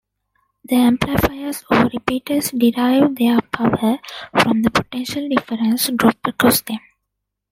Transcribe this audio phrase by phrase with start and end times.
[0.65, 3.99] The amplifiers or repeaters derive their power
[4.41, 6.79] from the potential difference drop across them.